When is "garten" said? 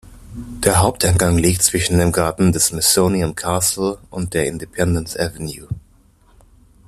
2.11-2.51